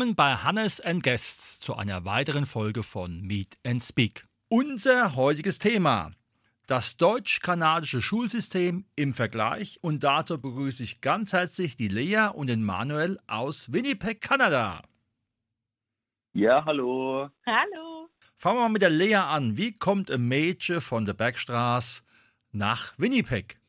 [0.00, 4.26] Willkommen bei Hannes and Guests zu einer weiteren Folge von Meet and Speak.
[4.48, 6.12] Unser heutiges Thema:
[6.66, 12.64] das deutsch-kanadische Schulsystem im Vergleich und dazu begrüße ich ganz herzlich die Lea und den
[12.64, 14.80] Manuel aus Winnipeg, Kanada.
[16.32, 17.28] Ja, hallo.
[17.44, 18.08] Hallo.
[18.38, 19.58] Fangen wir mal mit der Lea an.
[19.58, 22.00] Wie kommt ein Mädchen von der Bergstraße
[22.52, 23.59] nach Winnipeg?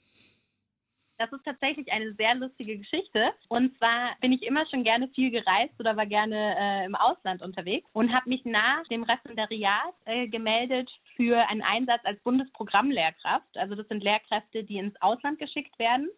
[1.22, 3.32] Das ist tatsächlich eine sehr lustige Geschichte.
[3.48, 7.44] Und zwar bin ich immer schon gerne viel gereist oder war gerne äh, im Ausland
[7.44, 13.56] unterwegs und habe mich nach dem Referendariat äh, gemeldet für einen Einsatz als Bundesprogrammlehrkraft.
[13.56, 16.10] Also das sind Lehrkräfte, die ins Ausland geschickt werden.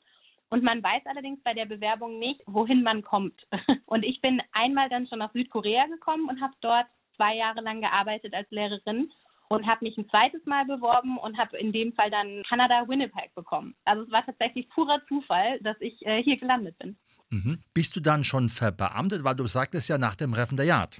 [0.49, 3.45] Und man weiß allerdings bei der Bewerbung nicht, wohin man kommt.
[3.85, 7.81] Und ich bin einmal dann schon nach Südkorea gekommen und habe dort zwei Jahre lang
[7.81, 9.11] gearbeitet als Lehrerin
[9.53, 13.33] und habe mich ein zweites Mal beworben und habe in dem Fall dann Kanada Winnipeg
[13.35, 13.75] bekommen.
[13.85, 16.97] Also es war tatsächlich purer Zufall, dass ich äh, hier gelandet bin.
[17.29, 17.59] Mhm.
[17.73, 20.99] Bist du dann schon verbeamtet, weil du sagtest ja nach dem Referendariat?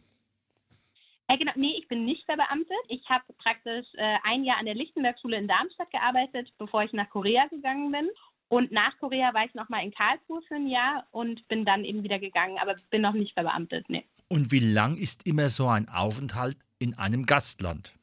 [1.28, 2.78] Äh, genau, nee, ich bin nicht verbeamtet.
[2.90, 7.10] Ich habe praktisch äh, ein Jahr an der Lichtenberg-Schule in Darmstadt gearbeitet, bevor ich nach
[7.10, 8.08] Korea gegangen bin.
[8.50, 12.04] Und nach Korea war ich nochmal in Karlsruhe für ein Jahr und bin dann eben
[12.04, 14.06] wieder gegangen, aber bin noch nicht verbeamtet, nee.
[14.28, 17.94] Und wie lang ist immer so ein Aufenthalt in einem Gastland?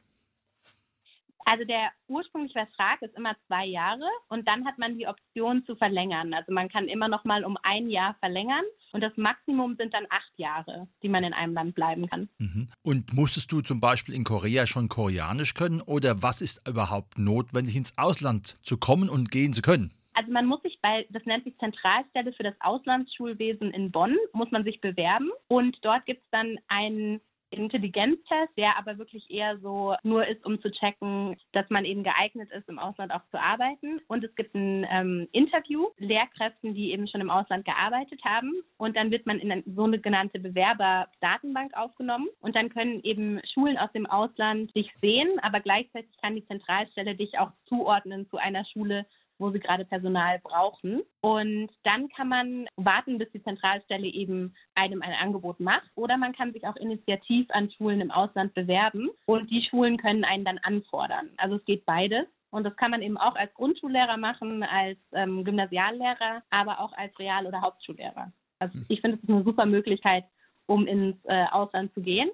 [1.45, 5.75] Also der ursprüngliche Vertrag ist immer zwei Jahre und dann hat man die Option zu
[5.77, 6.33] verlängern.
[6.35, 10.07] Also man kann immer noch mal um ein Jahr verlängern und das Maximum sind dann
[10.11, 12.29] acht Jahre, die man in einem Land bleiben kann.
[12.39, 12.69] Mhm.
[12.83, 17.77] Und musstest du zum Beispiel in Korea schon Koreanisch können oder was ist überhaupt notwendig,
[17.77, 19.93] ins Ausland zu kommen und gehen zu können?
[20.13, 24.51] Also man muss sich bei, das nennt sich Zentralstelle für das Auslandsschulwesen in Bonn, muss
[24.51, 29.95] man sich bewerben und dort gibt es dann einen Intelligenztest, der aber wirklich eher so
[30.03, 34.01] nur ist, um zu checken, dass man eben geeignet ist, im Ausland auch zu arbeiten.
[34.09, 38.63] Und es gibt ein ähm, Interview, Lehrkräften, die eben schon im Ausland gearbeitet haben.
[38.77, 42.29] Und dann wird man in eine sogenannte Bewerberdatenbank aufgenommen.
[42.41, 47.15] Und dann können eben Schulen aus dem Ausland dich sehen, aber gleichzeitig kann die Zentralstelle
[47.15, 49.07] dich auch zuordnen zu einer Schule,
[49.41, 51.03] wo sie gerade Personal brauchen.
[51.21, 55.91] Und dann kann man warten, bis die Zentralstelle eben einem ein Angebot macht.
[55.97, 60.25] Oder man kann sich auch initiativ an Schulen im Ausland bewerben und die Schulen können
[60.25, 61.31] einen dann anfordern.
[61.39, 62.27] Also es geht beides.
[62.51, 67.17] Und das kann man eben auch als Grundschullehrer machen, als ähm, Gymnasiallehrer, aber auch als
[67.19, 68.33] Real- oder Hauptschullehrer.
[68.59, 68.87] Also hm.
[68.89, 70.25] ich finde, es ist eine super Möglichkeit,
[70.67, 72.31] um ins äh, Ausland zu gehen.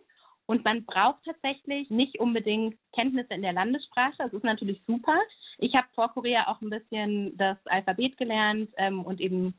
[0.46, 4.14] Und man braucht tatsächlich nicht unbedingt Kenntnisse in der Landessprache.
[4.18, 5.18] Das ist natürlich super.
[5.58, 9.54] Ich habe vor Korea auch ein bisschen das Alphabet gelernt ähm, und eben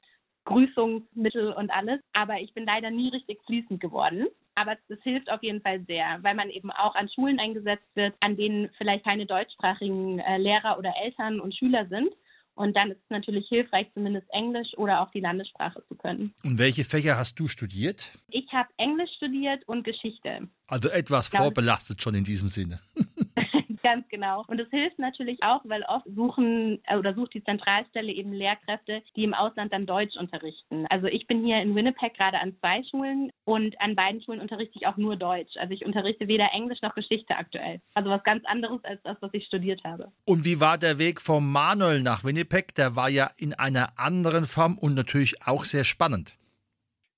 [0.45, 1.99] Grüßungsmittel und alles.
[2.13, 4.27] Aber ich bin leider nie richtig fließend geworden.
[4.55, 8.15] Aber das hilft auf jeden Fall sehr, weil man eben auch an Schulen eingesetzt wird,
[8.21, 12.09] an denen vielleicht keine deutschsprachigen äh, Lehrer oder Eltern und Schüler sind.
[12.55, 16.33] Und dann ist es natürlich hilfreich, zumindest Englisch oder auch die Landessprache zu können.
[16.43, 18.17] Und welche Fächer hast du studiert?
[18.29, 20.47] Ich habe Englisch studiert und Geschichte.
[20.65, 22.79] Also etwas vorbelastet schon in diesem Sinne.
[23.87, 24.43] Ganz genau.
[24.47, 29.01] Und es hilft natürlich auch, weil oft suchen äh, oder sucht die Zentralstelle eben Lehrkräfte,
[29.15, 30.85] die im Ausland dann Deutsch unterrichten.
[30.89, 34.77] Also ich bin hier in Winnipeg gerade an zwei Schulen und an beiden Schulen unterrichte
[34.77, 35.55] ich auch nur Deutsch.
[35.55, 37.79] Also ich unterrichte weder Englisch noch Geschichte aktuell.
[37.93, 40.11] Also was ganz anderes als das, was ich studiert habe.
[40.25, 42.75] Und wie war der Weg vom Manuel nach Winnipeg?
[42.75, 46.37] Der war ja in einer anderen Form und natürlich auch sehr spannend.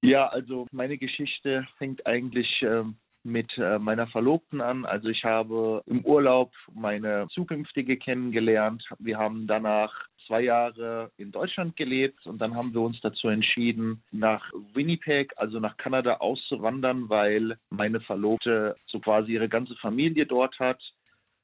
[0.03, 2.97] Ja, also meine Geschichte fängt eigentlich ähm,
[3.29, 4.85] mit äh, meiner Verlobten an.
[4.85, 8.83] Also ich habe im Urlaub meine zukünftige kennengelernt.
[8.99, 9.93] Wir haben danach
[10.29, 15.59] zwei Jahre in Deutschland gelebt und dann haben wir uns dazu entschieden, nach Winnipeg, also
[15.59, 20.79] nach Kanada auszuwandern, weil meine Verlobte so quasi ihre ganze Familie dort hat.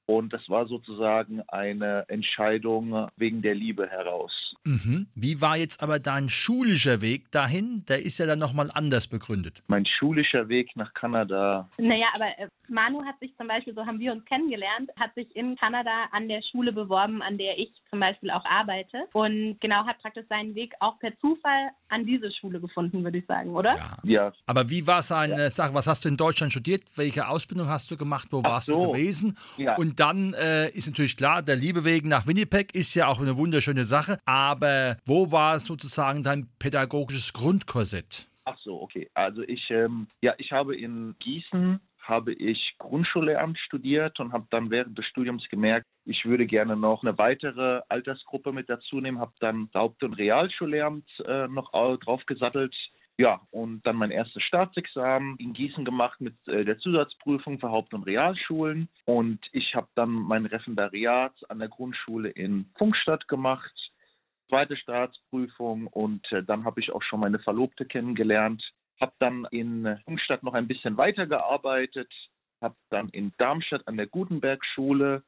[0.05, 4.44] Und das war sozusagen eine Entscheidung wegen der Liebe heraus.
[4.65, 5.07] Mhm.
[5.15, 7.85] Wie war jetzt aber dein schulischer Weg dahin?
[7.87, 9.61] Der ist ja dann nochmal anders begründet.
[9.67, 11.69] Mein schulischer Weg nach Kanada.
[11.77, 15.33] Naja, aber äh, Manu hat sich zum Beispiel, so haben wir uns kennengelernt, hat sich
[15.35, 19.05] in Kanada an der Schule beworben, an der ich zum Beispiel auch arbeite.
[19.13, 23.25] Und genau hat praktisch seinen Weg auch per Zufall an diese Schule gefunden, würde ich
[23.27, 23.75] sagen, oder?
[23.75, 23.97] Ja.
[24.03, 24.33] ja.
[24.47, 25.49] Aber wie war seine ja.
[25.49, 25.75] Sache?
[25.75, 26.83] Was hast du in Deutschland studiert?
[26.95, 28.29] Welche Ausbildung hast du gemacht?
[28.31, 28.85] Wo Ach warst so.
[28.85, 29.37] du gewesen?
[29.57, 29.75] Ja.
[29.75, 33.37] Und dann äh, ist natürlich klar, der Liebe wegen nach Winnipeg ist ja auch eine
[33.37, 34.19] wunderschöne Sache.
[34.25, 38.27] Aber aber wo war sozusagen dein pädagogisches Grundkorsett?
[38.45, 39.09] Ach so, okay.
[39.13, 44.69] Also ich, ähm, ja, ich habe in Gießen habe ich Grundschullehramt studiert und habe dann
[44.69, 49.33] während des Studiums gemerkt, ich würde gerne noch eine weitere Altersgruppe mit dazu nehmen, habe
[49.39, 52.75] dann Haupt- und Realschullehramt äh, noch draufgesattelt.
[53.17, 57.93] Ja, und dann mein erstes Staatsexamen in Gießen gemacht mit äh, der Zusatzprüfung für Haupt-
[57.93, 58.89] und Realschulen.
[59.05, 63.71] Und ich habe dann mein Referendariat an der Grundschule in Funkstadt gemacht
[64.49, 68.63] zweite Staatsprüfung und äh, dann habe ich auch schon meine Verlobte kennengelernt.
[68.99, 72.11] Habe dann in Ingstadt noch ein bisschen weitergearbeitet,
[72.61, 75.23] habe dann in Darmstadt an der Gutenberg-Schule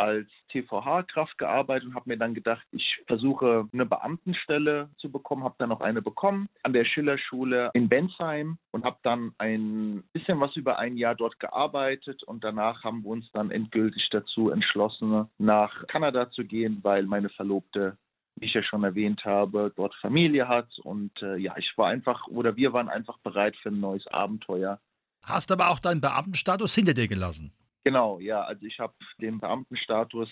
[0.00, 5.56] als TVH-Kraft gearbeitet und habe mir dann gedacht, ich versuche eine Beamtenstelle zu bekommen, habe
[5.58, 10.56] dann noch eine bekommen an der Schillerschule in Bensheim und habe dann ein bisschen was
[10.56, 15.86] über ein Jahr dort gearbeitet und danach haben wir uns dann endgültig dazu entschlossen, nach
[15.88, 17.98] Kanada zu gehen, weil meine Verlobte
[18.36, 20.68] wie ich ja schon erwähnt habe, dort Familie hat.
[20.82, 24.80] Und äh, ja, ich war einfach oder wir waren einfach bereit für ein neues Abenteuer.
[25.22, 27.52] Hast aber auch deinen Beamtenstatus hinter dir gelassen.
[27.84, 28.42] Genau, ja.
[28.42, 30.28] Also ich habe den Beamtenstatus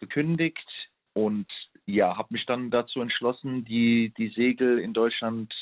[0.00, 0.68] gekündigt
[1.14, 1.46] und
[1.86, 5.52] ja, habe mich dann dazu entschlossen, die, die Segel in Deutschland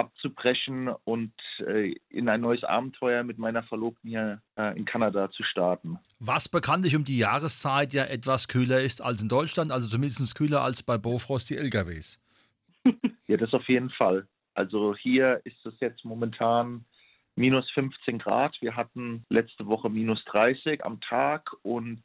[0.00, 1.32] abzubrechen und
[1.66, 5.98] äh, in ein neues Abenteuer mit meiner Verlobten hier äh, in Kanada zu starten.
[6.18, 10.62] Was bekanntlich um die Jahreszeit ja etwas kühler ist als in Deutschland, also zumindest kühler
[10.62, 12.18] als bei Bofrost die LKWs.
[13.28, 14.26] ja, das auf jeden Fall.
[14.54, 16.84] Also hier ist es jetzt momentan
[17.36, 18.56] minus 15 Grad.
[18.60, 22.02] Wir hatten letzte Woche minus 30 am Tag und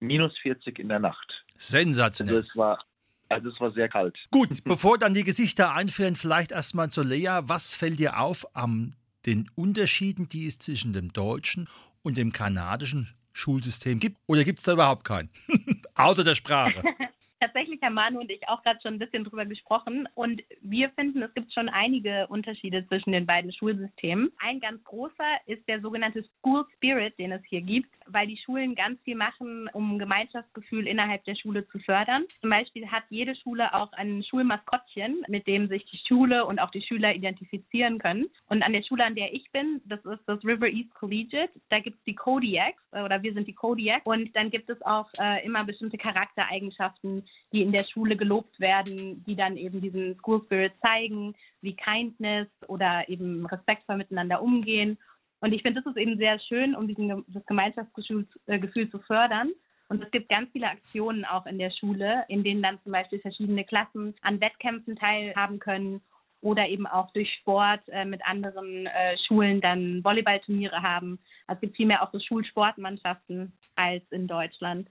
[0.00, 1.44] minus 40 in der Nacht.
[1.56, 2.36] Sensationell.
[2.36, 2.84] Also es war
[3.28, 4.16] also es war sehr kalt.
[4.30, 7.40] Gut, bevor dann die Gesichter einfrieren, vielleicht erstmal zu Lea.
[7.42, 8.96] Was fällt dir auf an
[9.26, 11.68] den Unterschieden, die es zwischen dem deutschen
[12.02, 14.16] und dem kanadischen Schulsystem gibt?
[14.26, 15.30] Oder gibt es da überhaupt keinen?
[15.94, 16.82] Außer der Sprache.
[17.40, 21.22] Tatsächlich haben Manu und ich auch gerade schon ein bisschen drüber gesprochen und wir finden,
[21.22, 24.32] es gibt schon einige Unterschiede zwischen den beiden Schulsystemen.
[24.38, 28.74] Ein ganz großer ist der sogenannte School Spirit, den es hier gibt, weil die Schulen
[28.74, 32.24] ganz viel machen, um Gemeinschaftsgefühl innerhalb der Schule zu fördern.
[32.40, 36.70] Zum Beispiel hat jede Schule auch ein Schulmaskottchen, mit dem sich die Schule und auch
[36.72, 38.26] die Schüler identifizieren können.
[38.48, 41.78] Und an der Schule, an der ich bin, das ist das River East Collegiate, da
[41.78, 45.44] gibt es die Kodiaks oder wir sind die Kodiaks und dann gibt es auch äh,
[45.44, 50.72] immer bestimmte Charaktereigenschaften, die in der Schule gelobt werden, die dann eben diesen School Spirit
[50.82, 54.98] zeigen, wie Kindness oder eben respektvoll miteinander umgehen.
[55.40, 59.50] Und ich finde, das ist eben sehr schön, um diesen, das Gemeinschaftsgefühl äh, zu fördern.
[59.88, 63.20] Und es gibt ganz viele Aktionen auch in der Schule, in denen dann zum Beispiel
[63.20, 66.02] verschiedene Klassen an Wettkämpfen teilhaben können
[66.40, 71.18] oder eben auch durch Sport äh, mit anderen äh, Schulen dann Volleyballturniere haben.
[71.46, 74.88] Also es gibt vielmehr auch so Schulsportmannschaften als in Deutschland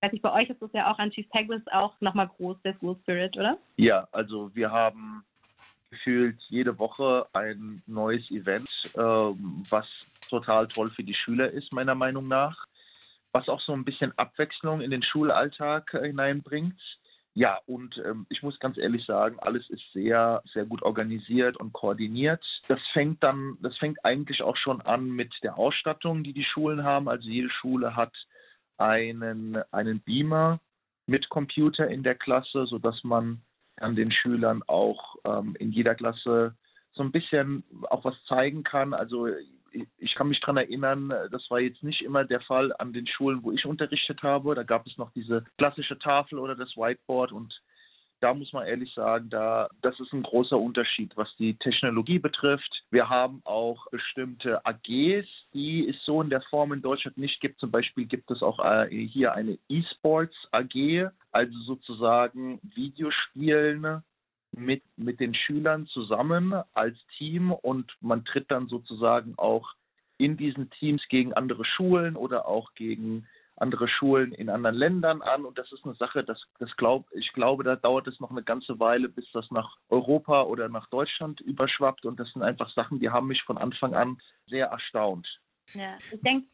[0.00, 2.74] weiß ich, bei euch ist das ja auch an Chief Pegulas auch nochmal groß, der
[2.74, 3.58] School Spirit, oder?
[3.76, 5.24] Ja, also wir haben
[5.90, 9.86] gefühlt jede Woche ein neues Event, ähm, was
[10.28, 12.66] total toll für die Schüler ist, meiner Meinung nach.
[13.32, 16.80] Was auch so ein bisschen Abwechslung in den Schulalltag äh, hineinbringt.
[17.34, 21.72] Ja, und ähm, ich muss ganz ehrlich sagen, alles ist sehr, sehr gut organisiert und
[21.72, 22.44] koordiniert.
[22.66, 26.82] Das fängt dann, das fängt eigentlich auch schon an mit der Ausstattung, die die Schulen
[26.82, 27.08] haben.
[27.08, 28.12] Also jede Schule hat
[28.78, 30.60] einen, einen Beamer
[31.06, 33.40] mit Computer in der Klasse, sodass man
[33.76, 36.54] an den Schülern auch ähm, in jeder Klasse
[36.92, 38.92] so ein bisschen auch was zeigen kann.
[38.92, 39.28] Also
[39.98, 43.42] ich, kann mich daran erinnern, das war jetzt nicht immer der Fall an den Schulen,
[43.42, 44.54] wo ich unterrichtet habe.
[44.54, 47.60] Da gab es noch diese klassische Tafel oder das Whiteboard und
[48.20, 52.82] da muss man ehrlich sagen, da, das ist ein großer Unterschied, was die Technologie betrifft.
[52.90, 57.60] Wir haben auch bestimmte AGs, die es so in der Form in Deutschland nicht gibt.
[57.60, 64.02] Zum Beispiel gibt es auch äh, hier eine E-Sports AG, also sozusagen Videospielen
[64.52, 69.74] mit, mit den Schülern zusammen als Team und man tritt dann sozusagen auch
[70.16, 73.26] in diesen Teams gegen andere Schulen oder auch gegen
[73.60, 75.44] andere Schulen in anderen Ländern an.
[75.44, 78.42] Und das ist eine Sache, das, das glaub, ich glaube, da dauert es noch eine
[78.42, 82.04] ganze Weile, bis das nach Europa oder nach Deutschland überschwappt.
[82.04, 85.28] Und das sind einfach Sachen, die haben mich von Anfang an sehr erstaunt.
[85.74, 86.46] Ja, ich denke,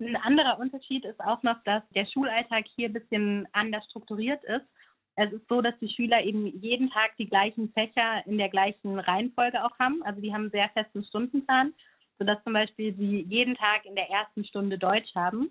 [0.00, 4.66] ein anderer Unterschied ist auch noch, dass der Schulalltag hier ein bisschen anders strukturiert ist.
[5.14, 8.98] Es ist so, dass die Schüler eben jeden Tag die gleichen Fächer in der gleichen
[8.98, 10.02] Reihenfolge auch haben.
[10.02, 11.72] Also die haben einen sehr festen Stundenplan,
[12.18, 15.50] sodass zum Beispiel sie jeden Tag in der ersten Stunde Deutsch haben.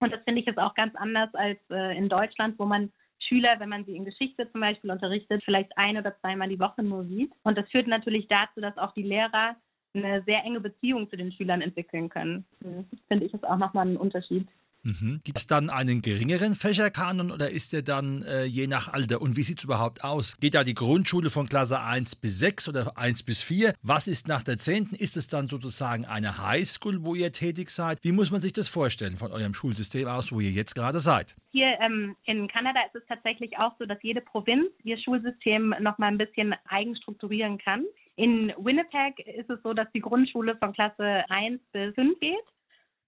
[0.00, 3.58] Und das finde ich jetzt auch ganz anders als äh, in Deutschland, wo man Schüler,
[3.58, 7.04] wenn man sie in Geschichte zum Beispiel unterrichtet, vielleicht ein oder zweimal die Woche nur
[7.06, 7.32] sieht.
[7.42, 9.56] Und das führt natürlich dazu, dass auch die Lehrer
[9.94, 12.44] eine sehr enge Beziehung zu den Schülern entwickeln können.
[12.60, 14.46] Das finde ich ist auch nochmal ein Unterschied.
[14.86, 15.20] Mhm.
[15.24, 19.20] Gibt es dann einen geringeren Fächerkanon oder ist der dann äh, je nach Alter?
[19.20, 20.36] Und wie sieht es überhaupt aus?
[20.38, 23.74] Geht da die Grundschule von Klasse 1 bis 6 oder 1 bis 4?
[23.82, 24.90] Was ist nach der 10.?
[24.96, 27.98] Ist es dann sozusagen eine Highschool, wo ihr tätig seid?
[28.02, 31.34] Wie muss man sich das vorstellen von eurem Schulsystem aus, wo ihr jetzt gerade seid?
[31.50, 35.98] Hier ähm, in Kanada ist es tatsächlich auch so, dass jede Provinz ihr Schulsystem noch
[35.98, 37.84] mal ein bisschen eigen strukturieren kann.
[38.14, 42.36] In Winnipeg ist es so, dass die Grundschule von Klasse 1 bis 5 geht.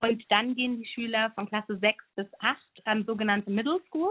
[0.00, 4.10] Und dann gehen die Schüler von Klasse 6 bis 8 an sogenannte Middle School.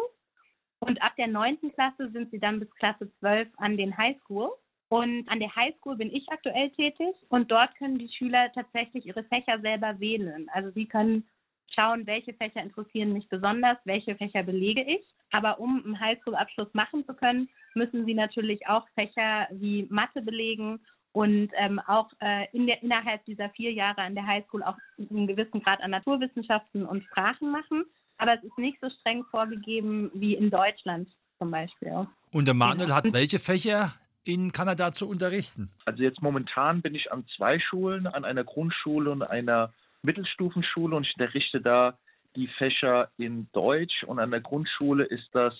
[0.79, 1.71] Und ab der 9.
[1.73, 4.51] Klasse sind sie dann bis Klasse 12 an den High School.
[4.89, 9.05] Und an der High School bin ich aktuell tätig und dort können die Schüler tatsächlich
[9.05, 10.49] ihre Fächer selber wählen.
[10.53, 11.27] Also sie können
[11.75, 15.01] schauen, welche Fächer interessieren mich besonders, welche Fächer belege ich.
[15.31, 20.79] Aber um einen Highschool-Abschluss machen zu können, müssen sie natürlich auch Fächer wie Mathe belegen
[21.11, 25.27] und ähm, auch äh, in der, innerhalb dieser vier Jahre an der Highschool auch einen
[25.27, 27.85] gewissen Grad an Naturwissenschaften und Sprachen machen.
[28.17, 31.07] Aber es ist nicht so streng vorgegeben wie in Deutschland
[31.39, 32.07] zum Beispiel.
[32.31, 35.69] Und der Manuel hat welche Fächer in Kanada zu unterrichten?
[35.85, 41.05] Also jetzt momentan bin ich an zwei Schulen, an einer Grundschule und einer Mittelstufenschule und
[41.05, 41.97] ich unterrichte da
[42.35, 45.53] die Fächer in Deutsch und an der Grundschule ist das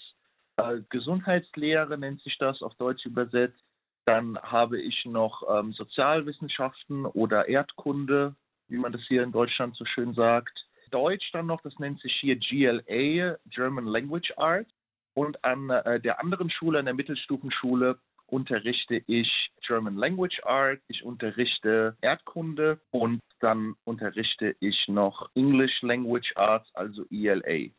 [0.58, 3.60] äh, Gesundheitslehre, nennt sich das auf Deutsch übersetzt.
[4.08, 8.36] Dann habe ich noch ähm, Sozialwissenschaften oder Erdkunde,
[8.70, 10.58] wie man das hier in Deutschland so schön sagt.
[10.92, 14.72] Deutsch dann noch, das nennt sich hier GLA, German Language Arts.
[15.14, 19.30] Und an äh, der anderen Schule, an der Mittelstufenschule, unterrichte ich
[19.66, 27.04] German Language Art, ich unterrichte Erdkunde und dann unterrichte ich noch English Language Arts, also
[27.12, 27.72] ELA.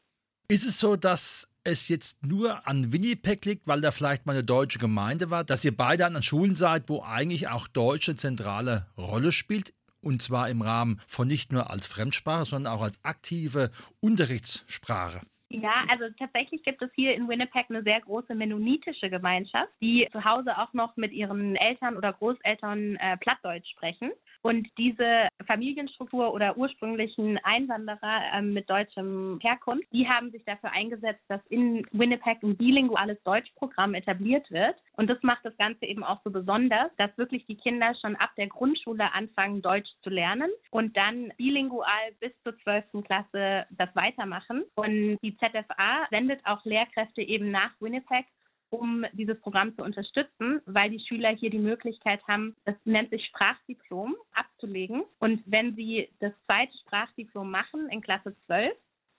[0.48, 4.44] Ist es so, dass es jetzt nur an Winnipeg liegt, weil da vielleicht mal eine
[4.44, 8.86] deutsche Gemeinde war, dass ihr beide an Schulen seid, wo eigentlich auch Deutsch eine zentrale
[8.96, 9.74] Rolle spielt?
[10.00, 13.70] Und zwar im Rahmen von nicht nur als Fremdsprache, sondern auch als aktive
[14.00, 15.20] Unterrichtssprache.
[15.50, 20.24] Ja, also tatsächlich gibt es hier in Winnipeg eine sehr große mennonitische Gemeinschaft, die zu
[20.24, 24.10] Hause auch noch mit ihren Eltern oder Großeltern äh, Plattdeutsch sprechen.
[24.42, 31.22] Und diese Familienstruktur oder ursprünglichen Einwanderer äh, mit deutschem Herkunft, die haben sich dafür eingesetzt,
[31.28, 34.76] dass in Winnipeg ein bilinguales Deutschprogramm etabliert wird.
[34.92, 38.30] Und das macht das Ganze eben auch so besonders, dass wirklich die Kinder schon ab
[38.36, 43.04] der Grundschule anfangen, Deutsch zu lernen und dann bilingual bis zur 12.
[43.04, 44.64] Klasse das weitermachen.
[44.74, 48.26] Und die ZFA sendet auch Lehrkräfte eben nach Winnipeg,
[48.70, 53.24] um dieses Programm zu unterstützen, weil die Schüler hier die Möglichkeit haben, das nennt sich
[53.26, 55.04] Sprachdiplom, abzulegen.
[55.18, 58.72] Und wenn sie das zweite Sprachdiplom machen in Klasse 12,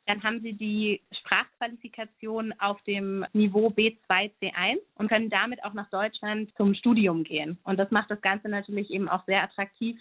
[0.06, 5.89] dann haben sie die Sprachqualifikation auf dem Niveau B2, C1 und können damit auch nach
[5.91, 7.60] Deutschland zum Studium gehen.
[7.63, 10.00] Und das macht das Ganze natürlich eben auch sehr attraktiv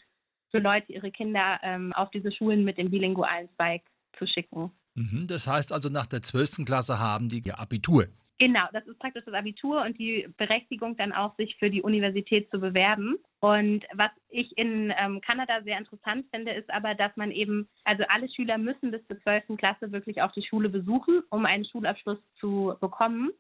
[0.50, 3.82] für Leute, ihre Kinder ähm, auf diese Schulen mit dem bilingualen Zweig
[4.18, 4.70] zu schicken.
[4.94, 6.64] Mhm, das heißt also, nach der 12.
[6.64, 8.06] Klasse haben die ihr Abitur.
[8.40, 12.48] Genau, das ist praktisch das Abitur und die Berechtigung dann auch, sich für die Universität
[12.50, 13.16] zu bewerben.
[13.40, 18.04] Und was ich in ähm, Kanada sehr interessant finde, ist aber, dass man eben, also
[18.08, 19.56] alle Schüler müssen bis zur 12.
[19.56, 23.30] Klasse wirklich auch die Schule besuchen, um einen Schulabschluss zu bekommen.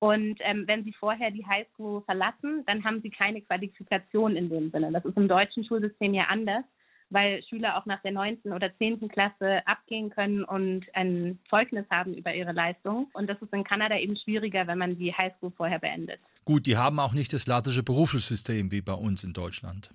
[0.00, 4.70] Und ähm, wenn sie vorher die Highschool verlassen, dann haben sie keine Qualifikation in dem
[4.70, 4.92] Sinne.
[4.92, 6.64] Das ist im deutschen Schulsystem ja anders
[7.10, 8.52] weil Schüler auch nach der 9.
[8.54, 9.08] oder 10.
[9.08, 13.08] Klasse abgehen können und ein Zeugnis haben über ihre Leistung.
[13.12, 16.20] Und das ist in Kanada eben schwieriger, wenn man die Highschool vorher beendet.
[16.44, 19.90] Gut, die haben auch nicht das klassische Berufssystem wie bei uns in Deutschland.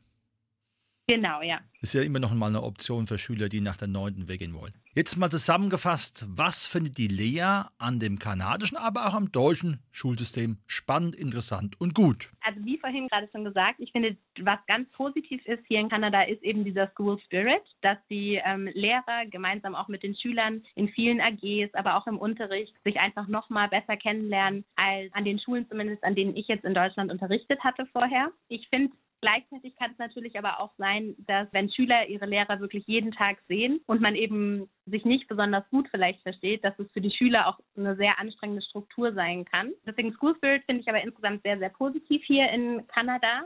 [1.11, 1.59] Genau, ja.
[1.81, 4.29] Ist ja immer noch mal eine Option für Schüler, die nach der 9.
[4.29, 4.71] weggehen wollen.
[4.93, 10.59] Jetzt mal zusammengefasst, was findet die Lea an dem kanadischen, aber auch am deutschen Schulsystem
[10.67, 12.31] spannend, interessant und gut?
[12.45, 16.21] Also wie vorhin gerade schon gesagt, ich finde, was ganz positiv ist hier in Kanada,
[16.21, 20.87] ist eben dieser School Spirit, dass die ähm, Lehrer gemeinsam auch mit den Schülern in
[20.89, 25.39] vielen AGs, aber auch im Unterricht sich einfach noch mal besser kennenlernen als an den
[25.39, 28.31] Schulen zumindest, an denen ich jetzt in Deutschland unterrichtet hatte vorher.
[28.47, 32.87] Ich finde Gleichzeitig kann es natürlich aber auch sein, dass wenn Schüler ihre Lehrer wirklich
[32.87, 37.01] jeden Tag sehen und man eben sich nicht besonders gut vielleicht versteht, dass es für
[37.01, 39.73] die Schüler auch eine sehr anstrengende Struktur sein kann.
[39.85, 43.43] Deswegen School Spirit finde ich aber insgesamt sehr, sehr positiv hier in Kanada.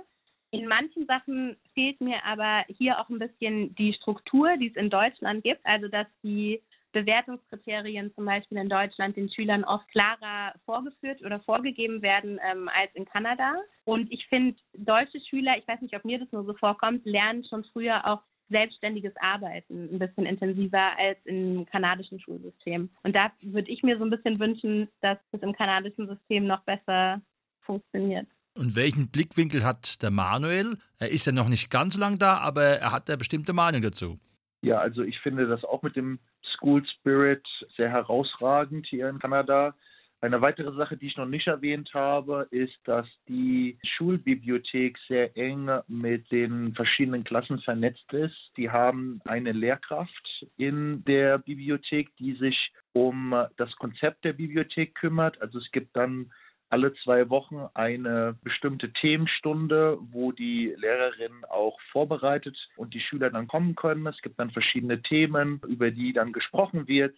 [0.52, 4.90] In manchen Sachen fehlt mir aber hier auch ein bisschen die Struktur, die es in
[4.90, 5.66] Deutschland gibt.
[5.66, 6.62] Also dass die
[6.96, 12.90] Bewertungskriterien zum Beispiel in Deutschland den Schülern oft klarer vorgeführt oder vorgegeben werden ähm, als
[12.94, 13.54] in Kanada.
[13.84, 17.44] Und ich finde, deutsche Schüler, ich weiß nicht, ob mir das nur so vorkommt, lernen
[17.44, 22.90] schon früher auch selbstständiges Arbeiten ein bisschen intensiver als im kanadischen Schulsystem.
[23.04, 26.64] Und da würde ich mir so ein bisschen wünschen, dass es im kanadischen System noch
[26.64, 27.22] besser
[27.62, 28.28] funktioniert.
[28.58, 30.78] Und welchen Blickwinkel hat der Manuel?
[31.00, 33.82] Er ist ja noch nicht ganz so lang da, aber er hat eine bestimmte Meinung
[33.82, 34.18] dazu.
[34.62, 36.20] Ja, also ich finde das auch mit dem
[36.66, 37.46] School Spirit
[37.78, 39.76] sehr herausragend hier in Kanada.
[40.20, 45.70] Eine weitere Sache, die ich noch nicht erwähnt habe, ist, dass die Schulbibliothek sehr eng
[45.88, 48.36] mit den verschiedenen Klassen vernetzt ist.
[48.58, 55.40] Die haben eine Lehrkraft in der Bibliothek, die sich um das Konzept der Bibliothek kümmert.
[55.44, 56.32] Also es gibt dann
[56.70, 63.48] alle zwei Wochen eine bestimmte Themenstunde, wo die Lehrerin auch vorbereitet und die Schüler dann
[63.48, 64.08] kommen können.
[64.08, 67.16] Es gibt dann verschiedene Themen, über die dann gesprochen wird.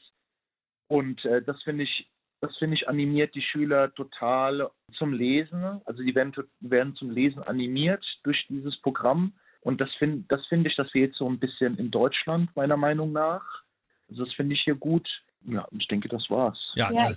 [0.88, 2.10] Und äh, das finde ich,
[2.42, 5.82] das finde ich animiert die Schüler total zum Lesen.
[5.86, 9.34] Also die werden, werden zum Lesen animiert durch dieses Programm.
[9.62, 13.12] Und das finde das finde ich, das fehlt so ein bisschen in Deutschland, meiner Meinung
[13.12, 13.64] nach.
[14.10, 15.08] Also das finde ich hier gut.
[15.46, 16.58] Ja, ich denke, das war's.
[16.76, 17.12] Ja, ja,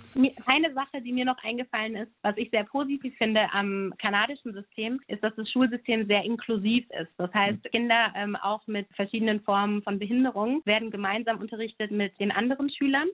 [0.45, 5.01] eine Sache, die mir noch eingefallen ist, was ich sehr positiv finde am kanadischen System,
[5.07, 7.11] ist, dass das Schulsystem sehr inklusiv ist.
[7.17, 7.69] Das heißt, mhm.
[7.71, 13.07] Kinder ähm, auch mit verschiedenen Formen von Behinderung werden gemeinsam unterrichtet mit den anderen Schülern.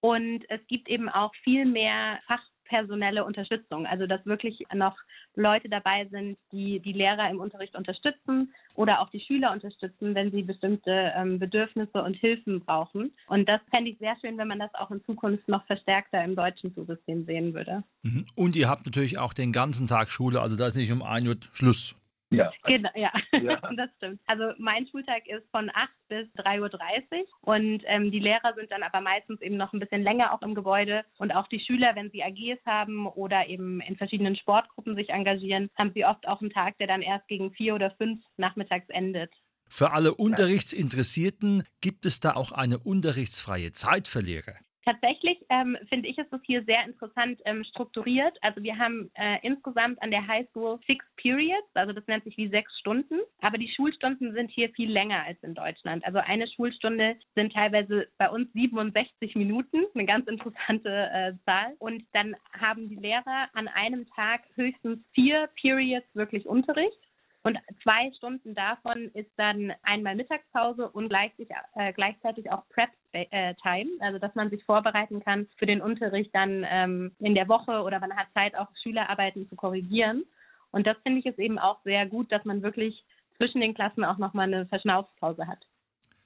[0.00, 3.86] Und es gibt eben auch viel mehr Fach personelle Unterstützung.
[3.86, 4.96] Also dass wirklich noch
[5.34, 10.30] Leute dabei sind, die die Lehrer im Unterricht unterstützen oder auch die Schüler unterstützen, wenn
[10.30, 13.12] sie bestimmte ähm, Bedürfnisse und Hilfen brauchen.
[13.26, 16.36] Und das fände ich sehr schön, wenn man das auch in Zukunft noch verstärkter im
[16.36, 17.82] deutschen Schulsystem sehen würde.
[18.02, 18.24] Mhm.
[18.36, 21.28] Und ihr habt natürlich auch den ganzen Tag Schule, also da ist nicht um 1
[21.28, 21.94] Uhr Schluss.
[22.32, 22.52] Ja.
[22.64, 23.12] Genau, ja.
[23.32, 23.60] ja.
[23.76, 24.20] das stimmt.
[24.26, 28.82] Also mein Schultag ist von 8 bis 3.30 Uhr und ähm, die Lehrer sind dann
[28.82, 32.10] aber meistens eben noch ein bisschen länger auch im Gebäude und auch die Schüler, wenn
[32.10, 36.50] sie AGs haben oder eben in verschiedenen Sportgruppen sich engagieren, haben sie oft auch einen
[36.50, 39.30] Tag, der dann erst gegen vier oder fünf nachmittags endet.
[39.68, 44.56] Für alle Unterrichtsinteressierten gibt es da auch eine unterrichtsfreie Zeit für Lehrer.
[44.84, 48.36] Tatsächlich ähm, finde ich, ist es hier sehr interessant ähm, strukturiert.
[48.42, 52.36] Also wir haben äh, insgesamt an der High School six Periods, also das nennt sich
[52.36, 53.20] wie sechs Stunden.
[53.40, 56.04] Aber die Schulstunden sind hier viel länger als in Deutschland.
[56.04, 61.74] Also eine Schulstunde sind teilweise bei uns 67 Minuten, eine ganz interessante äh, Zahl.
[61.78, 66.98] Und dann haben die Lehrer an einem Tag höchstens vier Periods wirklich Unterricht.
[67.44, 74.04] Und zwei Stunden davon ist dann einmal Mittagspause und gleichzeitig, äh, gleichzeitig auch Prep-Time, äh,
[74.04, 77.98] also dass man sich vorbereiten kann für den Unterricht dann ähm, in der Woche oder
[77.98, 80.24] man hat Zeit, auch Schülerarbeiten zu korrigieren.
[80.70, 83.04] Und das finde ich ist eben auch sehr gut, dass man wirklich
[83.36, 85.66] zwischen den Klassen auch nochmal eine Verschnaufspause hat.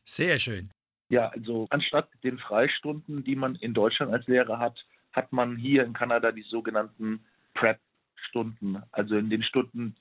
[0.05, 0.71] Sehr schön.
[1.09, 5.85] Ja, also anstatt den Freistunden, die man in Deutschland als Lehrer hat, hat man hier
[5.85, 7.25] in Kanada die sogenannten
[7.55, 8.83] Prep-Stunden.
[8.93, 9.97] Also in den Stunden,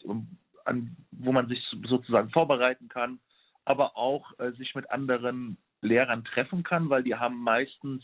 [0.65, 3.19] an, wo man sich sozusagen vorbereiten kann,
[3.63, 8.03] aber auch äh, sich mit anderen Lehrern treffen kann, weil die haben meistens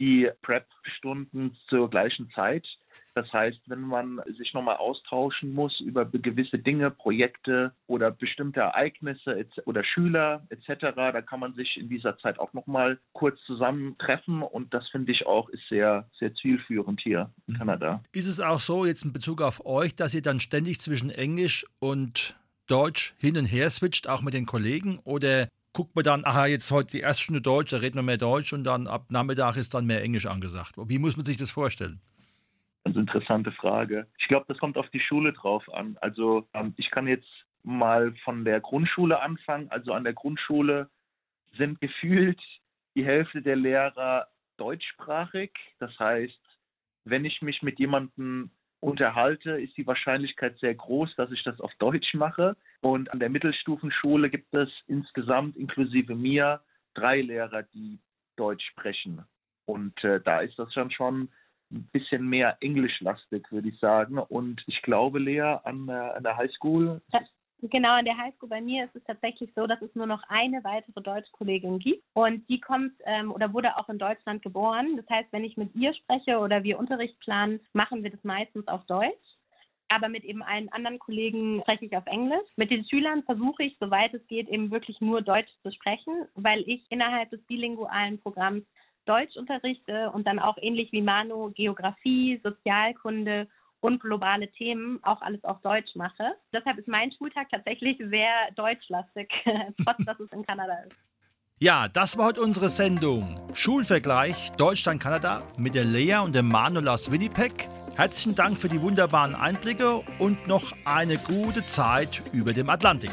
[0.00, 2.66] die Prep-Stunden zur gleichen Zeit.
[3.14, 9.46] Das heißt, wenn man sich nochmal austauschen muss über gewisse Dinge, Projekte oder bestimmte Ereignisse
[9.64, 14.72] oder Schüler etc., da kann man sich in dieser Zeit auch nochmal kurz zusammentreffen und
[14.72, 17.58] das finde ich auch ist sehr, sehr zielführend hier in mhm.
[17.58, 18.02] Kanada.
[18.12, 21.66] Ist es auch so, jetzt in Bezug auf euch, dass ihr dann ständig zwischen Englisch
[21.80, 22.36] und
[22.68, 25.00] Deutsch hin und her switcht, auch mit den Kollegen?
[25.02, 28.18] Oder guckt man dann, aha, jetzt heute die erste Stunde Deutsch, da reden wir mehr
[28.18, 30.74] Deutsch und dann ab Nachmittag ist dann mehr Englisch angesagt?
[30.76, 32.00] Wie muss man sich das vorstellen?
[32.84, 34.06] Ganz interessante Frage.
[34.18, 35.96] Ich glaube, das kommt auf die Schule drauf an.
[36.00, 37.28] Also ähm, ich kann jetzt
[37.62, 39.70] mal von der Grundschule anfangen.
[39.70, 40.88] Also an der Grundschule
[41.56, 42.40] sind gefühlt
[42.94, 45.50] die Hälfte der Lehrer deutschsprachig.
[45.78, 46.40] Das heißt,
[47.04, 51.72] wenn ich mich mit jemandem unterhalte, ist die Wahrscheinlichkeit sehr groß, dass ich das auf
[51.78, 52.56] Deutsch mache.
[52.80, 56.60] Und an der Mittelstufenschule gibt es insgesamt inklusive mir
[56.94, 57.98] drei Lehrer, die
[58.36, 59.24] Deutsch sprechen.
[59.66, 61.28] Und äh, da ist das dann schon
[61.70, 64.18] ein bisschen mehr englischlastig, würde ich sagen.
[64.18, 67.00] Und ich glaube, Lea, an, äh, an der Highschool.
[67.62, 70.64] Genau, an der Highschool bei mir ist es tatsächlich so, dass es nur noch eine
[70.64, 74.96] weitere Deutschkollegin gibt und die kommt ähm, oder wurde auch in Deutschland geboren.
[74.96, 78.66] Das heißt, wenn ich mit ihr spreche oder wir Unterricht planen, machen wir das meistens
[78.66, 79.14] auf Deutsch.
[79.88, 82.46] Aber mit eben allen anderen Kollegen spreche ich auf Englisch.
[82.56, 86.62] Mit den Schülern versuche ich, soweit es geht, eben wirklich nur Deutsch zu sprechen, weil
[86.66, 88.64] ich innerhalb des bilingualen Programms
[89.04, 93.48] Deutsch unterrichte und dann auch ähnlich wie Manu Geografie, Sozialkunde
[93.80, 96.34] und globale Themen auch alles auf Deutsch mache.
[96.52, 99.30] Deshalb ist mein Schultag tatsächlich sehr deutschlastig,
[99.84, 100.98] trotz dass es in Kanada ist.
[101.58, 107.10] Ja, das war heute unsere Sendung Schulvergleich Deutschland-Kanada mit der Lea und dem Manuel aus
[107.10, 107.68] Winnipeg.
[107.96, 113.10] Herzlichen Dank für die wunderbaren Einblicke und noch eine gute Zeit über dem Atlantik.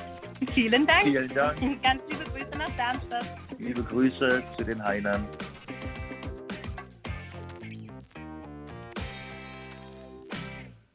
[0.54, 1.04] Vielen Dank.
[1.04, 1.60] Vielen Dank.
[1.84, 3.26] Ganz liebe Grüße nach Darmstadt.
[3.60, 5.26] Liebe Grüße zu den Heinern.